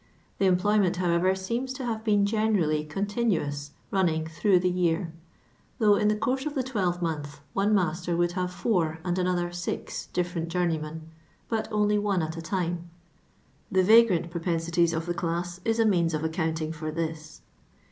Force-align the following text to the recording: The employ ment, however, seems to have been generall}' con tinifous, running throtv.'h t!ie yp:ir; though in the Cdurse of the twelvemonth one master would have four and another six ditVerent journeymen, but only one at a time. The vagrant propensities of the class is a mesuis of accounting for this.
The 0.39 0.47
employ 0.47 0.79
ment, 0.79 0.95
however, 0.95 1.35
seems 1.35 1.73
to 1.73 1.85
have 1.85 2.03
been 2.03 2.25
generall}' 2.25 2.83
con 2.89 3.05
tinifous, 3.05 3.69
running 3.91 4.23
throtv.'h 4.25 4.63
t!ie 4.63 4.73
yp:ir; 4.93 5.13
though 5.77 5.93
in 5.93 6.07
the 6.07 6.15
Cdurse 6.15 6.47
of 6.47 6.55
the 6.55 6.63
twelvemonth 6.63 7.39
one 7.53 7.75
master 7.75 8.17
would 8.17 8.31
have 8.31 8.51
four 8.51 8.97
and 9.03 9.19
another 9.19 9.51
six 9.51 10.09
ditVerent 10.11 10.47
journeymen, 10.47 11.03
but 11.49 11.67
only 11.71 11.99
one 11.99 12.23
at 12.23 12.35
a 12.35 12.41
time. 12.41 12.89
The 13.71 13.83
vagrant 13.83 14.31
propensities 14.31 14.91
of 14.93 15.05
the 15.05 15.13
class 15.13 15.59
is 15.63 15.77
a 15.77 15.85
mesuis 15.85 16.15
of 16.15 16.23
accounting 16.23 16.71
for 16.71 16.89
this. 16.89 17.41